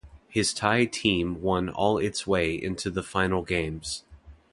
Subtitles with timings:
[0.29, 4.03] His Thai team won all its way into the final games.